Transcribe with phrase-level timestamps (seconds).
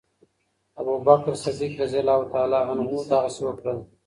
[0.79, 3.77] ابوبکر الصديق رضي الله تعالی عنه دغسي وکړل